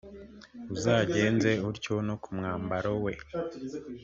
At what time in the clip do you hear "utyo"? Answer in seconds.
1.69-1.95